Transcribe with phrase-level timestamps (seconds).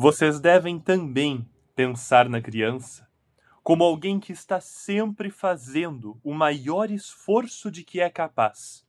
[0.00, 1.44] Vocês devem também
[1.74, 3.10] pensar na criança
[3.64, 8.86] como alguém que está sempre fazendo o maior esforço de que é capaz.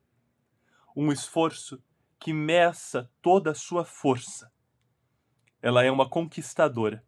[0.95, 1.83] Um esforço
[2.19, 4.53] que meça toda a sua força.
[5.63, 7.03] Ela é uma conquistadora.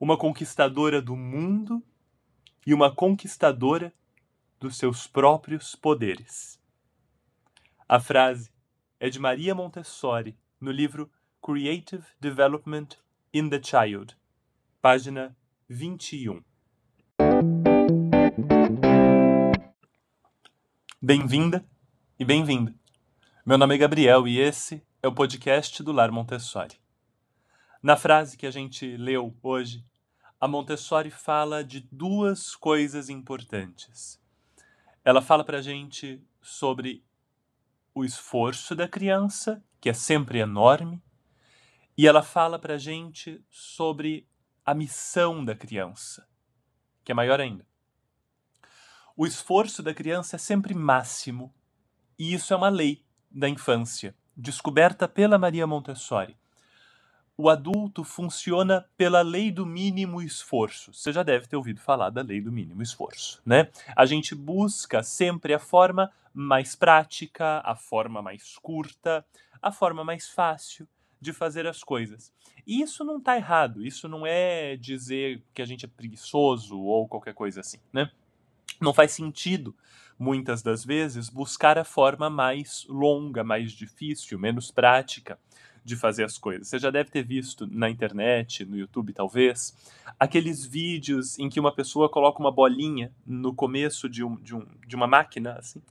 [0.00, 1.84] Uma conquistadora do mundo
[2.66, 3.92] e uma conquistadora
[4.58, 6.58] dos seus próprios poderes.
[7.86, 8.50] A frase
[8.98, 11.12] é de Maria Montessori, no livro
[11.44, 12.96] Creative Development
[13.34, 14.16] in the Child,
[14.80, 15.36] página
[15.68, 16.40] 21.
[21.02, 21.66] Bem-vinda
[22.16, 22.72] e bem-vindo.
[23.44, 26.76] Meu nome é Gabriel e esse é o podcast do Lar Montessori.
[27.82, 29.84] Na frase que a gente leu hoje,
[30.40, 34.22] a Montessori fala de duas coisas importantes.
[35.04, 37.04] Ela fala para a gente sobre
[37.92, 41.02] o esforço da criança, que é sempre enorme,
[42.02, 44.26] e ela fala para a gente sobre
[44.66, 46.26] a missão da criança,
[47.04, 47.64] que é maior ainda.
[49.16, 51.54] O esforço da criança é sempre máximo,
[52.18, 56.36] e isso é uma lei da infância, descoberta pela Maria Montessori.
[57.36, 60.92] O adulto funciona pela lei do mínimo esforço.
[60.92, 63.70] Você já deve ter ouvido falar da lei do mínimo esforço, né?
[63.94, 69.24] A gente busca sempre a forma mais prática, a forma mais curta,
[69.62, 70.88] a forma mais fácil
[71.22, 72.32] de fazer as coisas.
[72.66, 77.08] E isso não está errado, isso não é dizer que a gente é preguiçoso ou
[77.08, 78.10] qualquer coisa assim, né?
[78.80, 79.74] não faz sentido,
[80.18, 85.38] muitas das vezes, buscar a forma mais longa, mais difícil, menos prática
[85.84, 86.68] de fazer as coisas.
[86.68, 89.76] Você já deve ter visto na internet, no YouTube talvez,
[90.18, 94.66] aqueles vídeos em que uma pessoa coloca uma bolinha no começo de, um, de, um,
[94.86, 95.82] de uma máquina, assim,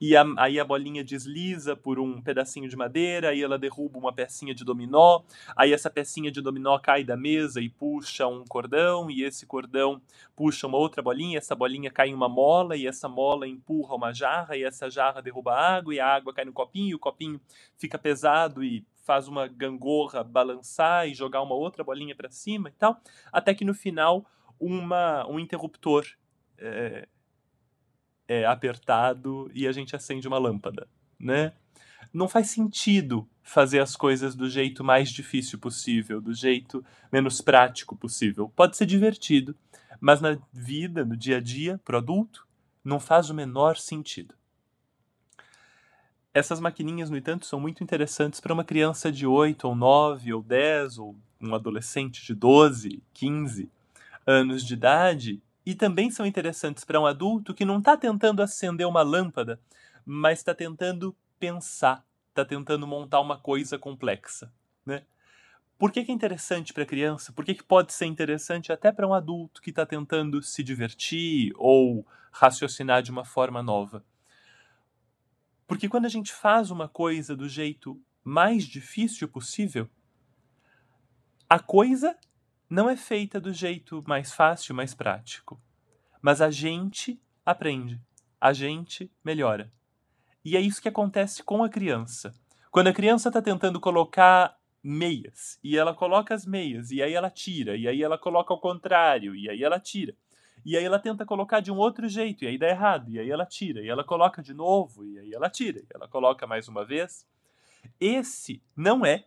[0.00, 4.12] e a, aí a bolinha desliza por um pedacinho de madeira, aí ela derruba uma
[4.12, 5.22] pecinha de dominó,
[5.56, 10.00] aí essa pecinha de dominó cai da mesa e puxa um cordão, e esse cordão
[10.36, 14.12] puxa uma outra bolinha, essa bolinha cai em uma mola, e essa mola empurra uma
[14.12, 17.40] jarra, e essa jarra derruba água, e a água cai no copinho, e o copinho
[17.76, 22.72] fica pesado e faz uma gangorra balançar e jogar uma outra bolinha para cima e
[22.72, 23.00] tal,
[23.32, 24.26] até que no final
[24.60, 26.04] uma, um interruptor
[26.58, 27.08] é,
[28.28, 30.86] é apertado e a gente acende uma lâmpada,
[31.18, 31.54] né?
[32.12, 37.96] Não faz sentido fazer as coisas do jeito mais difícil possível, do jeito menos prático
[37.96, 38.52] possível.
[38.54, 39.56] Pode ser divertido,
[39.98, 42.46] mas na vida, no dia a dia, pro adulto,
[42.84, 44.34] não faz o menor sentido.
[46.38, 50.40] Essas maquininhas, no entanto, são muito interessantes para uma criança de 8 ou 9 ou
[50.40, 53.68] 10 ou um adolescente de 12, 15
[54.24, 58.86] anos de idade e também são interessantes para um adulto que não está tentando acender
[58.86, 59.60] uma lâmpada,
[60.06, 64.48] mas está tentando pensar, está tentando montar uma coisa complexa.
[64.86, 65.02] Né?
[65.76, 67.32] Por que, que é interessante para a criança?
[67.32, 71.52] Por que, que pode ser interessante até para um adulto que está tentando se divertir
[71.56, 74.04] ou raciocinar de uma forma nova?
[75.68, 79.86] Porque quando a gente faz uma coisa do jeito mais difícil possível,
[81.48, 82.16] a coisa
[82.68, 85.60] não é feita do jeito mais fácil, mais prático.
[86.22, 88.00] Mas a gente aprende,
[88.40, 89.70] a gente melhora.
[90.42, 92.34] E é isso que acontece com a criança.
[92.70, 97.30] Quando a criança está tentando colocar meias, e ela coloca as meias, e aí ela
[97.30, 100.16] tira, e aí ela coloca ao contrário, e aí ela tira.
[100.68, 103.30] E aí ela tenta colocar de um outro jeito, e aí dá errado, e aí
[103.30, 106.68] ela tira, e ela coloca de novo, e aí ela tira, e ela coloca mais
[106.68, 107.26] uma vez.
[107.98, 109.24] Esse não é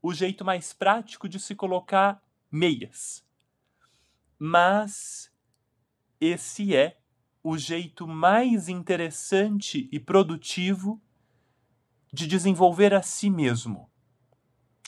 [0.00, 3.26] o jeito mais prático de se colocar meias.
[4.38, 5.32] Mas
[6.20, 7.00] esse é
[7.42, 11.02] o jeito mais interessante e produtivo
[12.12, 13.90] de desenvolver a si mesmo.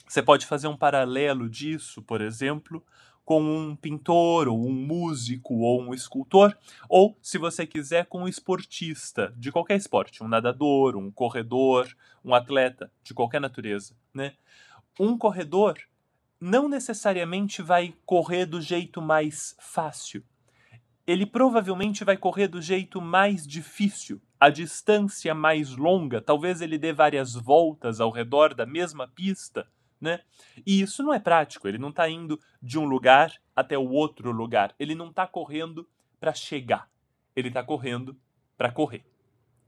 [0.06, 2.86] Você pode fazer um paralelo disso, por exemplo,
[3.30, 6.52] com um pintor, ou um músico, ou um escultor,
[6.88, 11.86] ou, se você quiser, com um esportista de qualquer esporte, um nadador, um corredor,
[12.24, 13.94] um atleta de qualquer natureza.
[14.12, 14.32] Né?
[14.98, 15.78] Um corredor
[16.40, 20.24] não necessariamente vai correr do jeito mais fácil.
[21.06, 26.92] Ele provavelmente vai correr do jeito mais difícil, a distância mais longa, talvez ele dê
[26.92, 29.68] várias voltas ao redor da mesma pista
[30.00, 30.20] né?
[30.66, 34.32] E isso não é prático, ele não está indo de um lugar até o outro
[34.32, 35.88] lugar, ele não está correndo
[36.18, 36.88] para chegar,
[37.36, 38.16] ele está correndo
[38.56, 39.04] para correr.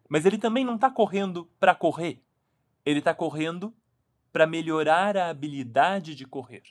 [0.08, 2.22] Mas ele também não está correndo para correr,
[2.84, 3.74] ele está correndo
[4.32, 6.62] para melhorar a habilidade de correr.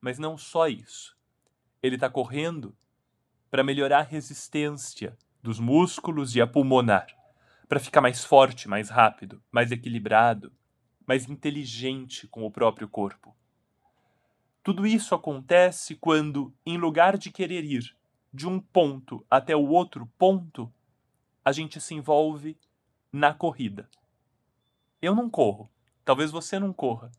[0.00, 1.16] Mas não só isso,
[1.82, 2.76] ele está correndo
[3.50, 7.06] para melhorar a resistência dos músculos e a pulmonar,
[7.68, 10.52] para ficar mais forte, mais rápido, mais equilibrado,
[11.06, 13.34] mais inteligente com o próprio corpo.
[14.62, 17.94] Tudo isso acontece quando, em lugar de querer ir
[18.32, 20.72] de um ponto até o outro ponto,
[21.44, 22.56] a gente se envolve
[23.12, 23.88] na corrida.
[25.00, 25.70] Eu não corro,
[26.04, 27.12] talvez você não corra,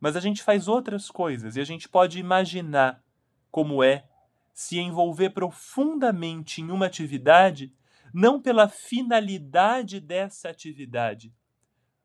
[0.00, 3.04] mas a gente faz outras coisas e a gente pode imaginar
[3.50, 4.04] como é
[4.52, 7.72] se envolver profundamente em uma atividade,
[8.12, 11.32] não pela finalidade dessa atividade,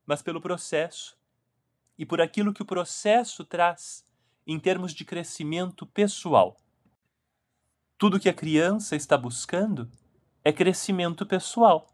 [0.07, 1.15] mas pelo processo
[1.98, 4.06] e por aquilo que o processo traz
[4.48, 6.57] em termos de crescimento pessoal.
[7.98, 9.92] Tudo que a criança está buscando
[10.44, 11.89] é crescimento pessoal.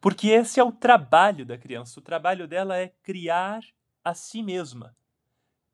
[0.00, 1.98] Porque esse é o trabalho da criança.
[1.98, 3.62] O trabalho dela é criar
[4.04, 4.94] a si mesma,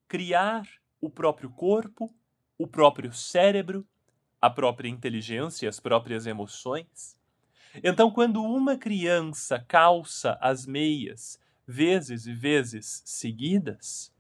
[0.07, 0.69] criar
[1.01, 2.15] o próprio corpo,
[2.57, 3.85] o próprio cérebro,
[4.41, 7.19] a própria inteligência, as próprias emoções.
[7.83, 11.40] Então, quando uma criança calça as meias
[11.71, 14.13] vezes e vezes seguidas,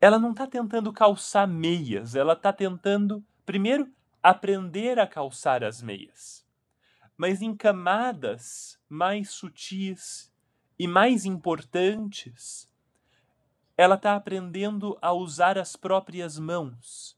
[0.00, 3.88] ela não está tentando calçar meias, ela está tentando, primeiro,
[4.22, 6.44] aprender a calçar as meias.
[7.16, 10.32] Mas em camadas mais sutis
[10.78, 12.68] e mais importantes,
[13.76, 17.16] ela está aprendendo a usar as próprias mãos.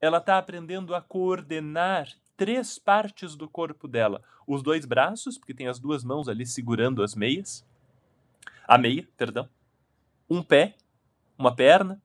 [0.00, 5.68] Ela está aprendendo a coordenar três partes do corpo dela: os dois braços, porque tem
[5.68, 7.64] as duas mãos ali segurando as meias,
[8.66, 9.48] a meia, perdão,
[10.28, 10.76] um pé,
[11.38, 12.00] uma perna,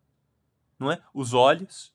[0.78, 1.02] não é?
[1.14, 1.94] Os olhos.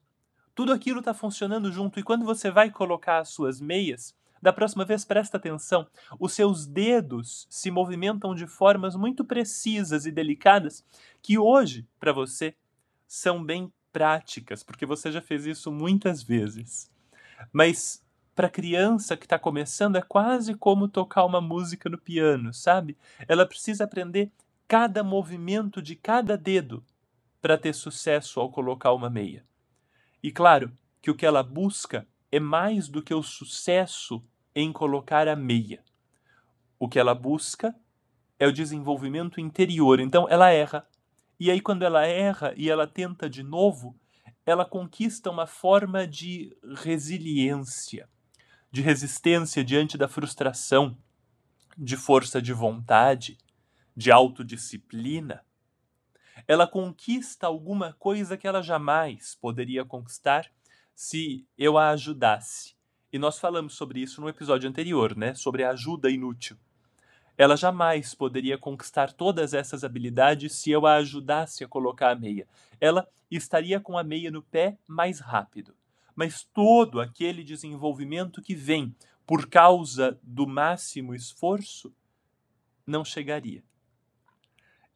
[0.54, 4.84] Tudo aquilo está funcionando junto e quando você vai colocar as suas meias, da próxima
[4.84, 5.86] vez presta atenção,
[6.20, 10.84] os seus dedos se movimentam de formas muito precisas e delicadas
[11.22, 12.54] que hoje para você
[13.08, 16.90] são bem práticas, porque você já fez isso muitas vezes.
[17.52, 18.03] Mas
[18.34, 22.96] para criança que está começando é quase como tocar uma música no piano, sabe?
[23.28, 24.32] Ela precisa aprender
[24.66, 26.84] cada movimento de cada dedo
[27.40, 29.44] para ter sucesso ao colocar uma meia.
[30.22, 35.28] E claro que o que ela busca é mais do que o sucesso em colocar
[35.28, 35.84] a meia.
[36.78, 37.74] O que ela busca
[38.38, 40.00] é o desenvolvimento interior.
[40.00, 40.86] Então ela erra.
[41.38, 43.94] E aí, quando ela erra e ela tenta de novo,
[44.46, 48.08] ela conquista uma forma de resiliência,
[48.74, 50.96] de resistência diante da frustração,
[51.78, 53.38] de força de vontade,
[53.96, 55.42] de autodisciplina
[56.46, 60.50] ela conquista alguma coisa que ela jamais poderia conquistar
[60.94, 62.74] se eu a ajudasse.
[63.12, 65.34] E nós falamos sobre isso no episódio anterior, né?
[65.34, 66.56] Sobre a ajuda inútil.
[67.36, 72.46] Ela jamais poderia conquistar todas essas habilidades se eu a ajudasse a colocar a meia.
[72.80, 75.74] Ela estaria com a meia no pé mais rápido.
[76.14, 78.94] Mas todo aquele desenvolvimento que vem
[79.26, 81.94] por causa do máximo esforço
[82.86, 83.64] não chegaria.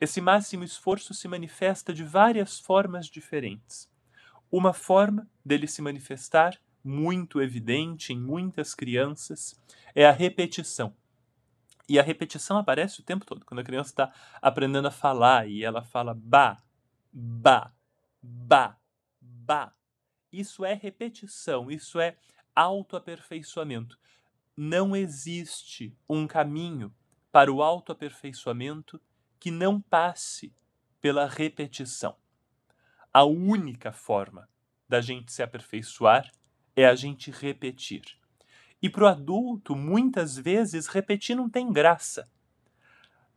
[0.00, 3.90] Esse máximo esforço se manifesta de várias formas diferentes.
[4.50, 9.60] Uma forma dele se manifestar, muito evidente em muitas crianças,
[9.94, 10.94] é a repetição.
[11.88, 13.44] E a repetição aparece o tempo todo.
[13.44, 16.62] Quando a criança está aprendendo a falar e ela fala ba,
[17.12, 17.72] ba,
[18.22, 18.78] ba,
[19.20, 19.77] ba.
[20.32, 22.16] Isso é repetição, isso é
[22.54, 23.98] autoaperfeiçoamento.
[24.56, 26.92] Não existe um caminho
[27.30, 29.00] para o autoaperfeiçoamento
[29.38, 30.52] que não passe
[31.00, 32.16] pela repetição.
[33.12, 34.48] A única forma
[34.88, 36.30] da gente se aperfeiçoar
[36.74, 38.02] é a gente repetir.
[38.80, 42.30] E para o adulto, muitas vezes, repetir não tem graça.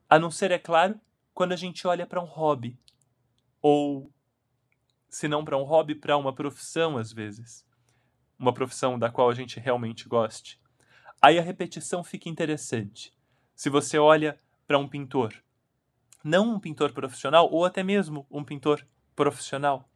[0.10, 1.00] A não ser, é claro,
[1.34, 2.78] quando a gente olha para um hobby.
[3.62, 4.12] Ou,
[5.12, 7.66] se não para um hobby, para uma profissão, às vezes.
[8.40, 10.58] Uma profissão da qual a gente realmente goste.
[11.22, 13.14] Aí a repetição fica interessante.
[13.54, 15.36] Se você olha para um pintor,
[16.24, 19.88] não um pintor profissional, ou até mesmo um pintor profissional.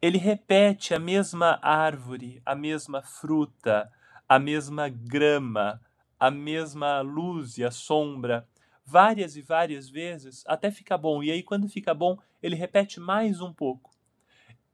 [0.00, 3.92] Ele repete a mesma árvore, a mesma fruta,
[4.26, 5.80] a mesma grama,
[6.18, 8.48] a mesma luz e a sombra,
[8.84, 11.22] várias e várias vezes, até ficar bom.
[11.22, 13.90] E aí, quando fica bom, ele repete mais um pouco.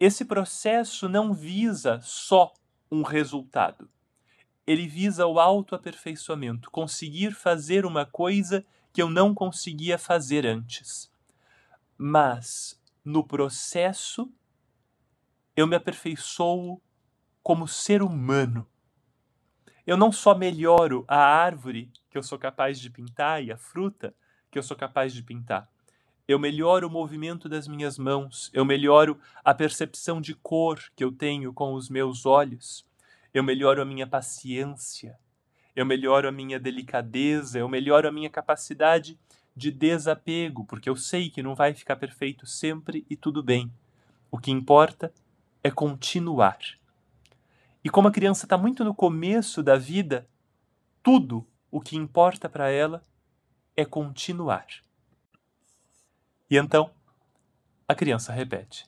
[0.01, 2.53] Esse processo não visa só
[2.91, 3.89] um resultado.
[4.67, 11.13] Ele visa o autoaperfeiçoamento, conseguir fazer uma coisa que eu não conseguia fazer antes.
[11.97, 14.29] Mas, no processo,
[15.55, 16.83] eu me aperfeiçoo
[17.41, 18.67] como ser humano.
[19.87, 24.13] Eu não só melhoro a árvore que eu sou capaz de pintar e a fruta
[24.51, 25.71] que eu sou capaz de pintar.
[26.31, 31.11] Eu melhoro o movimento das minhas mãos, eu melhoro a percepção de cor que eu
[31.11, 32.87] tenho com os meus olhos,
[33.35, 35.19] eu melhoro a minha paciência,
[35.75, 39.19] eu melhoro a minha delicadeza, eu melhoro a minha capacidade
[39.57, 43.69] de desapego, porque eu sei que não vai ficar perfeito sempre e tudo bem.
[44.31, 45.13] O que importa
[45.65, 46.61] é continuar.
[47.83, 50.29] E como a criança está muito no começo da vida,
[51.03, 53.05] tudo o que importa para ela
[53.77, 54.69] é continuar.
[56.51, 56.91] E então,
[57.87, 58.85] a criança repete.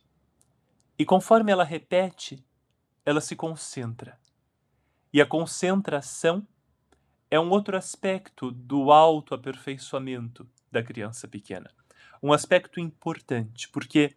[0.99, 2.45] E conforme ela repete,
[3.07, 4.19] ela se concentra.
[5.13, 6.47] E a concentração
[7.31, 11.71] é um outro aspecto do autoaperfeiçoamento da criança pequena.
[12.21, 14.17] Um aspecto importante, porque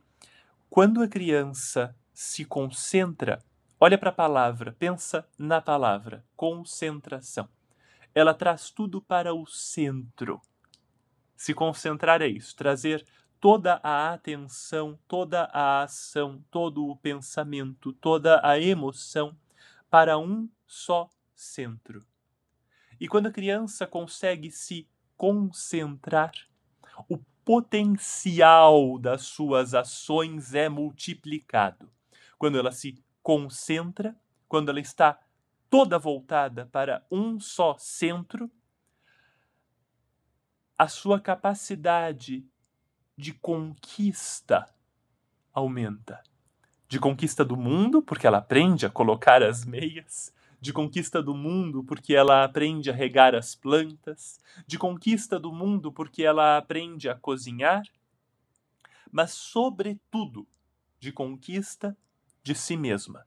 [0.70, 3.44] quando a criança se concentra,
[3.80, 7.48] olha para a palavra, pensa na palavra, concentração.
[8.14, 10.42] Ela traz tudo para o centro.
[11.36, 13.06] Se concentrar é isso, trazer
[13.46, 19.38] toda a atenção, toda a ação, todo o pensamento, toda a emoção
[19.88, 22.04] para um só centro.
[23.00, 26.32] E quando a criança consegue se concentrar,
[27.08, 31.88] o potencial das suas ações é multiplicado.
[32.40, 34.16] Quando ela se concentra,
[34.48, 35.20] quando ela está
[35.70, 38.50] toda voltada para um só centro,
[40.76, 42.44] a sua capacidade
[43.18, 44.66] de conquista
[45.54, 46.22] aumenta.
[46.88, 51.84] De conquista do mundo, porque ela aprende a colocar as meias, de conquista do mundo
[51.84, 57.16] porque ela aprende a regar as plantas, de conquista do mundo porque ela aprende a
[57.16, 57.84] cozinhar,
[59.12, 60.48] mas, sobretudo,
[61.00, 61.96] de conquista
[62.44, 63.26] de si mesma,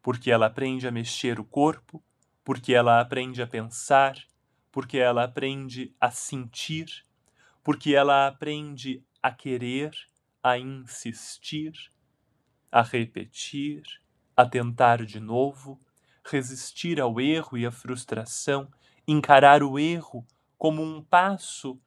[0.00, 2.02] porque ela aprende a mexer o corpo,
[2.44, 4.16] porque ela aprende a pensar,
[4.70, 7.04] porque ela aprende a sentir,
[7.62, 9.92] porque ela aprende a querer,
[10.42, 11.72] a insistir,
[12.70, 13.82] a repetir,
[14.36, 15.80] a tentar de novo,
[16.24, 18.70] resistir ao erro e à frustração,
[19.06, 21.80] encarar o erro como um passo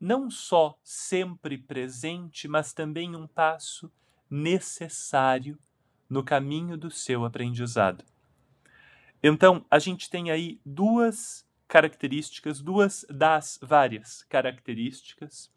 [0.00, 3.90] não só sempre presente, mas também um passo
[4.28, 5.58] necessário
[6.08, 8.04] no caminho do seu aprendizado.
[9.22, 15.50] Então, a gente tem aí duas características, duas das várias características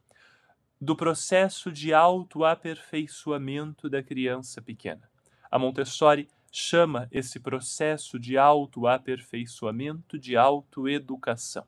[0.80, 5.10] do processo de autoaperfeiçoamento da criança pequena.
[5.50, 11.66] A Montessori chama esse processo de autoaperfeiçoamento de autoeducação.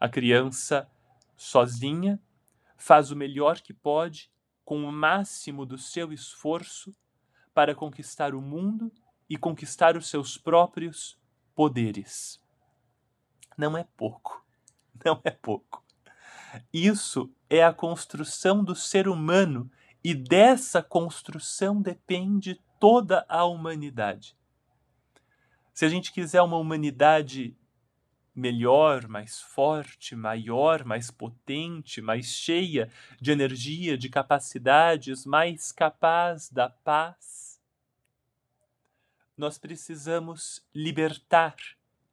[0.00, 0.90] A criança,
[1.36, 2.20] sozinha,
[2.76, 4.30] faz o melhor que pode,
[4.64, 6.94] com o máximo do seu esforço,
[7.54, 8.92] para conquistar o mundo
[9.28, 11.18] e conquistar os seus próprios
[11.54, 12.40] poderes.
[13.56, 14.46] Não é pouco.
[15.04, 15.84] Não é pouco.
[16.72, 19.70] Isso é a construção do ser humano
[20.02, 24.36] e dessa construção depende toda a humanidade.
[25.74, 27.56] Se a gente quiser uma humanidade
[28.34, 32.90] melhor, mais forte, maior, mais potente, mais cheia
[33.20, 37.60] de energia, de capacidades, mais capaz da paz,
[39.36, 41.56] nós precisamos libertar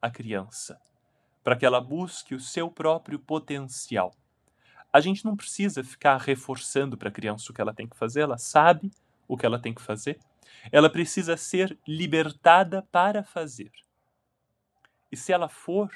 [0.01, 0.79] a criança
[1.43, 4.15] para que ela busque o seu próprio potencial.
[4.95, 8.21] A gente não precisa ficar reforçando para a criança o que ela tem que fazer,
[8.21, 8.89] ela sabe
[9.27, 10.17] o que ela tem que fazer.
[10.71, 13.73] Ela precisa ser libertada para fazer.
[15.11, 15.91] E se ela for,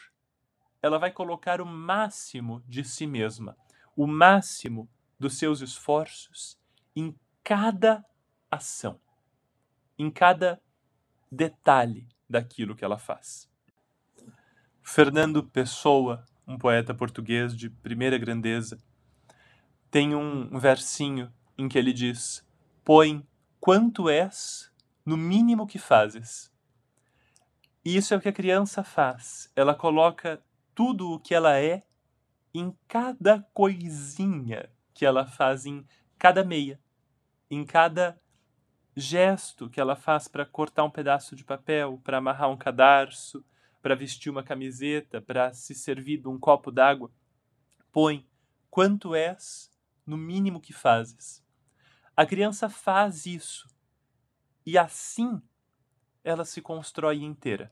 [0.82, 3.56] ela vai colocar o máximo de si mesma,
[3.96, 6.60] o máximo dos seus esforços
[6.94, 8.04] em cada
[8.52, 9.00] ação,
[9.98, 10.62] em cada
[11.32, 13.50] detalhe daquilo que ela faz.
[14.84, 18.78] Fernando Pessoa, um poeta português de primeira grandeza,
[19.92, 22.46] tem um versinho em que ele diz:
[22.84, 23.26] Põe
[23.60, 24.72] quanto és
[25.06, 26.52] no mínimo que fazes.
[27.84, 29.52] E isso é o que a criança faz.
[29.56, 30.42] Ela coloca
[30.76, 31.84] tudo o que ela é
[32.54, 35.86] em cada coisinha que ela faz, em
[36.18, 36.80] cada meia,
[37.50, 38.20] em cada
[38.96, 43.44] gesto que ela faz para cortar um pedaço de papel, para amarrar um cadarço,
[43.82, 47.10] para vestir uma camiseta, para se servir de um copo d'água.
[47.92, 48.28] Põe
[48.70, 49.69] quanto és
[50.10, 51.44] no mínimo que fazes.
[52.18, 53.70] A criança faz isso.
[54.66, 55.42] E assim
[56.24, 57.72] ela se constrói inteira.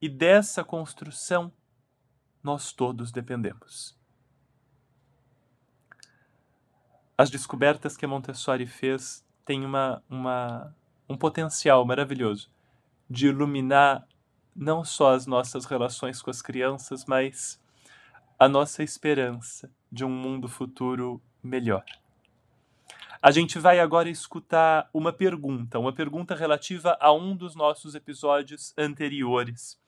[0.00, 1.52] E dessa construção
[2.42, 3.98] nós todos dependemos.
[7.16, 10.74] As descobertas que Montessori fez têm uma, uma,
[11.08, 12.50] um potencial maravilhoso
[13.08, 14.06] de iluminar
[14.54, 17.60] não só as nossas relações com as crianças, mas
[18.38, 21.84] a nossa esperança de um mundo futuro melhor.
[23.22, 28.72] A gente vai agora escutar uma pergunta, uma pergunta relativa a um dos nossos episódios
[28.78, 29.78] anteriores.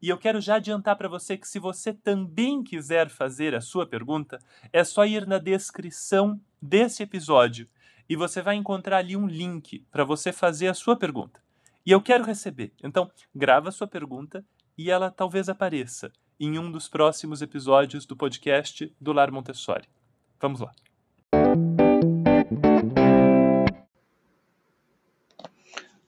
[0.00, 3.86] E eu quero já adiantar para você que se você também quiser fazer a sua
[3.86, 4.38] pergunta,
[4.72, 7.68] é só ir na descrição desse episódio
[8.08, 11.40] e você vai encontrar ali um link para você fazer a sua pergunta.
[11.84, 12.72] E eu quero receber.
[12.82, 14.44] Então, grava a sua pergunta
[14.76, 19.86] e ela talvez apareça em um dos próximos episódios do podcast do Lar Montessori.
[20.40, 20.72] Vamos lá.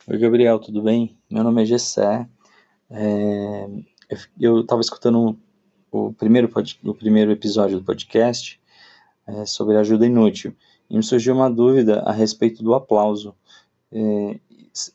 [0.04, 1.16] Oi, Gabriel, tudo bem?
[1.30, 2.28] Meu nome é Gessé.
[2.90, 3.68] É,
[4.38, 5.38] eu estava escutando
[5.92, 6.50] o primeiro,
[6.82, 8.60] o primeiro episódio do podcast
[9.28, 10.56] é, sobre ajuda inútil
[10.90, 13.32] e me surgiu uma dúvida a respeito do aplauso.
[13.92, 14.40] É,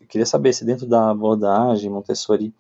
[0.10, 2.54] queria saber se dentro da abordagem Montessori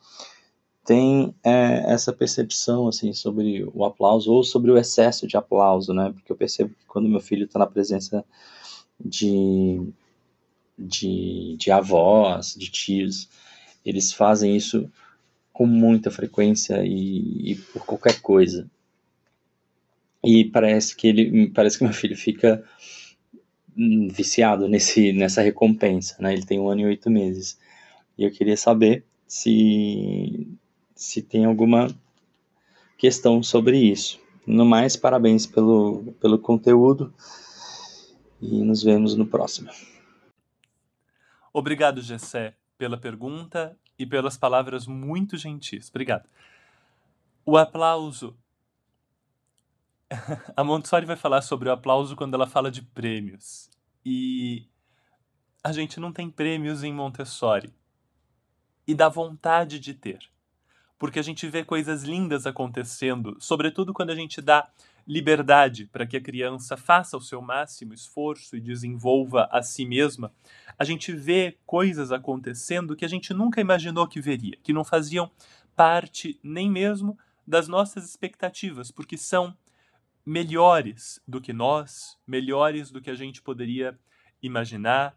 [0.86, 6.14] tem é, essa percepção assim sobre o aplauso ou sobre o excesso de aplauso, né?
[6.14, 8.24] Porque eu percebo que quando meu filho está na presença
[9.04, 9.94] de
[10.78, 13.30] de, de avós, de tios,
[13.86, 14.90] eles fazem isso
[15.52, 18.70] com muita frequência e, e, por qualquer coisa.
[20.24, 22.64] E parece que ele, parece que meu filho fica
[24.12, 26.34] viciado nesse, nessa recompensa, né?
[26.34, 27.58] Ele tem um ano e oito meses.
[28.18, 30.48] E eu queria saber se,
[30.96, 31.88] se tem alguma
[32.98, 34.20] questão sobre isso.
[34.46, 37.14] No mais, parabéns pelo, pelo conteúdo
[38.42, 39.70] e nos vemos no próximo.
[41.54, 45.90] Obrigado, Gessé, pela pergunta e pelas palavras muito gentis.
[45.90, 46.30] Obrigado.
[47.46, 48.38] O aplauso.
[50.56, 53.70] A Montessori vai falar sobre o aplauso quando ela fala de prêmios.
[54.06, 54.68] E
[55.64, 57.74] a gente não tem prêmios em Montessori.
[58.88, 60.20] E dá vontade de ter.
[60.98, 64.70] Porque a gente vê coisas lindas acontecendo, sobretudo quando a gente dá
[65.08, 70.34] liberdade para que a criança faça o seu máximo esforço e desenvolva a si mesma,
[70.78, 75.32] a gente vê coisas acontecendo que a gente nunca imaginou que veria, que não faziam
[75.76, 79.56] parte nem mesmo das nossas expectativas, porque são
[80.26, 83.98] melhores do que nós, melhores do que a gente poderia
[84.44, 85.16] imaginar.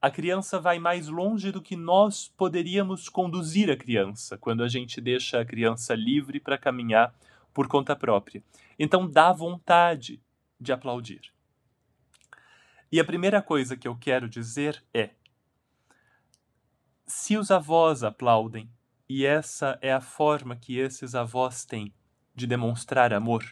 [0.00, 4.98] A criança vai mais longe do que nós poderíamos conduzir a criança quando a gente
[4.98, 7.14] deixa a criança livre para caminhar
[7.56, 8.44] por conta própria.
[8.78, 10.22] Então dá vontade
[10.60, 11.32] de aplaudir.
[12.92, 15.12] E a primeira coisa que eu quero dizer é:
[17.06, 18.70] se os avós aplaudem,
[19.08, 21.94] e essa é a forma que esses avós têm
[22.34, 23.42] de demonstrar amor,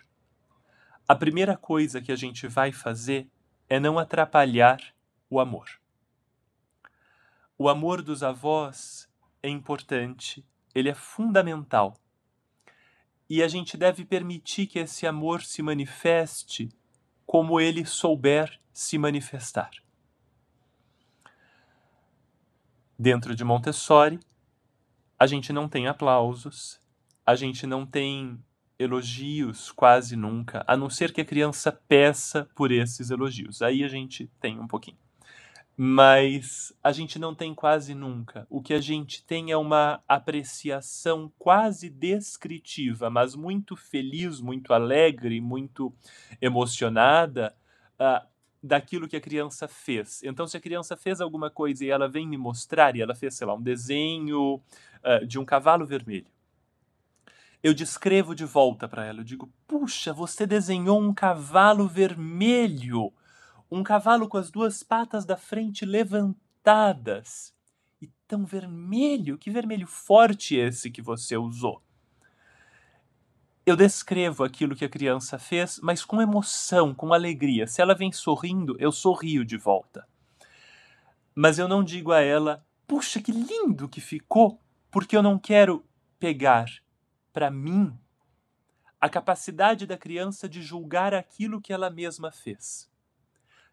[1.09, 3.27] a primeira coisa que a gente vai fazer
[3.71, 4.83] é não atrapalhar
[5.31, 5.81] o amor.
[7.57, 9.09] O amor dos avós
[9.43, 11.97] é importante, ele é fundamental
[13.29, 16.69] e a gente deve permitir que esse amor se manifeste
[17.25, 19.71] como ele souber se manifestar.
[22.99, 24.21] Dentro de Montessori,
[25.19, 26.81] a gente não tem aplausos,
[27.25, 28.39] a gente não tem
[28.79, 33.63] elogios quase nunca, a não ser que a criança peça por esses elogios.
[33.63, 35.04] Aí a gente tem um pouquinho
[35.77, 38.47] mas a gente não tem quase nunca.
[38.49, 45.41] O que a gente tem é uma apreciação quase descritiva, mas muito feliz, muito alegre,
[45.41, 45.93] muito
[46.41, 47.55] emocionada
[47.95, 48.25] uh,
[48.63, 50.23] daquilo que a criança fez.
[50.23, 53.35] Então, se a criança fez alguma coisa e ela vem me mostrar, e ela fez,
[53.35, 54.55] sei lá, um desenho
[55.03, 56.33] uh, de um cavalo vermelho.
[57.61, 63.13] Eu descrevo de volta para ela, eu digo: puxa, você desenhou um cavalo vermelho
[63.71, 67.55] um cavalo com as duas patas da frente levantadas.
[68.01, 71.83] E tão vermelho, que vermelho forte esse que você usou.
[73.67, 77.67] Eu descrevo aquilo que a criança fez, mas com emoção, com alegria.
[77.67, 80.07] Se ela vem sorrindo, eu sorrio de volta.
[81.35, 85.85] Mas eu não digo a ela, puxa, que lindo que ficou, porque eu não quero
[86.19, 86.67] pegar
[87.33, 87.99] para mim
[89.01, 92.91] a capacidade da criança de julgar aquilo que ela mesma fez.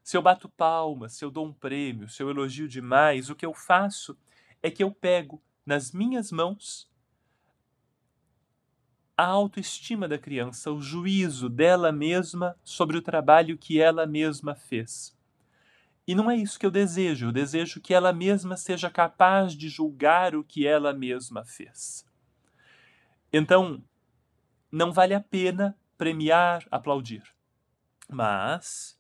[0.04, 3.46] Se eu bato palmas, se eu dou um prêmio, se eu elogio demais, o que
[3.46, 4.18] eu faço
[4.62, 6.90] é que eu pego nas minhas mãos
[9.16, 15.16] a autoestima da criança, o juízo dela mesma sobre o trabalho que ela mesma fez.
[16.08, 19.70] E não é isso que eu desejo, eu desejo que ela mesma seja capaz de
[19.70, 22.04] julgar o que ela mesma fez.
[23.32, 23.84] Então,
[24.72, 27.24] não vale a pena premiar, aplaudir.
[28.10, 29.00] Mas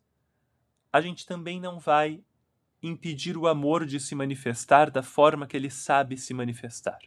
[0.91, 2.21] a gente também não vai
[2.83, 6.99] impedir o amor de se manifestar da forma que ele sabe se manifestar.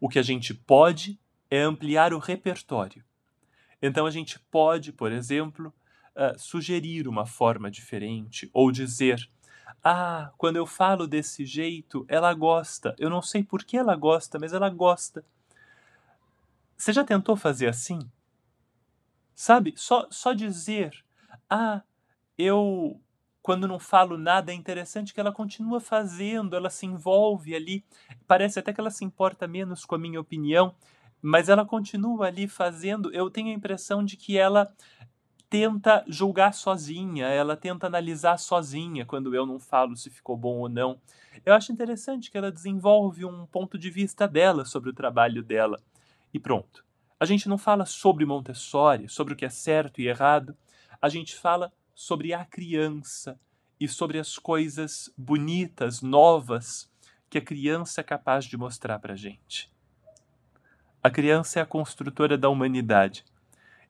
[0.00, 1.18] O que a gente pode
[1.50, 3.04] é ampliar o repertório.
[3.80, 5.74] Então a gente pode, por exemplo,
[6.14, 9.28] uh, sugerir uma forma diferente ou dizer:
[9.82, 12.94] Ah, quando eu falo desse jeito, ela gosta.
[12.98, 15.24] Eu não sei por que ela gosta, mas ela gosta.
[16.76, 18.00] Você já tentou fazer assim?
[19.34, 19.72] Sabe?
[19.76, 21.04] Só, só dizer,
[21.48, 21.82] ah,
[22.42, 23.00] eu
[23.42, 27.84] quando não falo nada, é interessante que ela continua fazendo, ela se envolve ali.
[28.26, 30.74] Parece até que ela se importa menos com a minha opinião,
[31.20, 33.12] mas ela continua ali fazendo.
[33.12, 34.72] Eu tenho a impressão de que ela
[35.50, 40.68] tenta julgar sozinha, ela tenta analisar sozinha quando eu não falo se ficou bom ou
[40.68, 40.98] não.
[41.44, 45.78] Eu acho interessante que ela desenvolve um ponto de vista dela sobre o trabalho dela.
[46.32, 46.84] E pronto.
[47.18, 50.56] A gente não fala sobre Montessori, sobre o que é certo e errado.
[51.00, 53.38] A gente fala sobre a criança
[53.78, 56.90] e sobre as coisas bonitas, novas,
[57.28, 59.72] que a criança é capaz de mostrar para a gente.
[61.02, 63.24] A criança é a construtora da humanidade.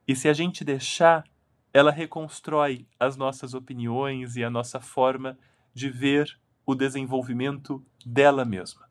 [0.09, 1.25] E se a gente deixar,
[1.73, 5.39] ela reconstrói as nossas opiniões e a nossa forma
[5.75, 8.89] de ver o desenvolvimento dela mesma.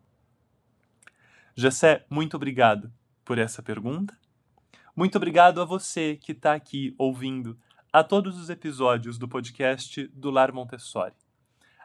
[1.56, 2.92] Jessé, muito obrigado
[3.26, 4.18] por essa pergunta.
[4.96, 7.58] Muito obrigado a você que está aqui ouvindo
[7.94, 11.14] a todos os episódios do podcast do Lar Montessori.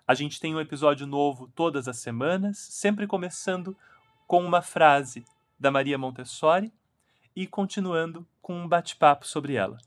[0.07, 3.77] A gente tem um episódio novo todas as semanas, sempre começando
[4.25, 5.25] com uma frase
[5.59, 6.73] da Maria Montessori
[7.35, 9.79] e continuando com um bate-papo sobre ela.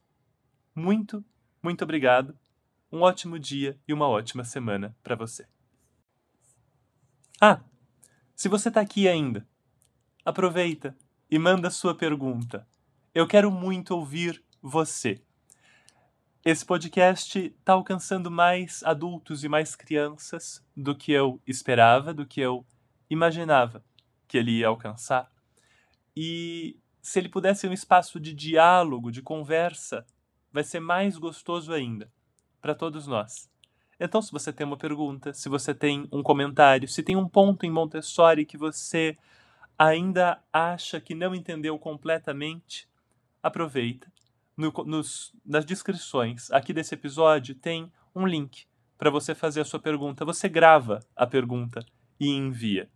[0.75, 1.23] Muito,
[1.63, 2.37] muito obrigado.
[2.91, 5.47] Um ótimo dia e uma ótima semana para você.
[7.39, 7.61] Ah,
[8.35, 9.47] se você está aqui ainda,
[10.25, 10.93] aproveita
[11.31, 12.67] e manda sua pergunta.
[13.15, 15.23] Eu quero muito ouvir você.
[16.45, 22.39] Esse podcast está alcançando mais adultos e mais crianças do que eu esperava, do que
[22.39, 22.65] eu
[23.09, 23.83] imaginava
[24.25, 25.29] que ele ia alcançar.
[26.15, 30.05] E se ele pudesse um espaço de diálogo, de conversa,
[30.49, 32.09] vai ser mais gostoso ainda
[32.61, 33.49] para todos nós.
[33.99, 37.65] Então, se você tem uma pergunta, se você tem um comentário, se tem um ponto
[37.65, 39.17] em Montessori que você
[39.77, 42.87] ainda acha que não entendeu completamente,
[43.43, 44.09] aproveita
[44.59, 48.67] no, nos, nas descrições aqui desse episódio tem um link
[48.97, 50.25] para você fazer a sua pergunta.
[50.25, 51.85] Você grava a pergunta
[52.19, 52.89] e envia.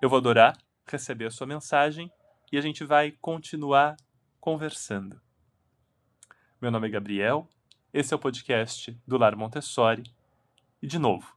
[0.00, 2.12] Eu vou adorar receber a sua mensagem
[2.52, 3.96] e a gente vai continuar
[4.40, 5.20] conversando.
[6.60, 7.48] Meu nome é Gabriel,
[7.92, 10.04] esse é o podcast do Lar Montessori.
[10.80, 11.36] E, de novo,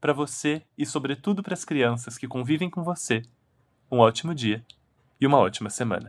[0.00, 3.22] para você e, sobretudo, para as crianças que convivem com você,
[3.90, 4.64] um ótimo dia
[5.20, 6.08] e uma ótima semana.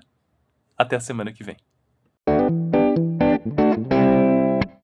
[0.76, 1.58] Até a semana que vem.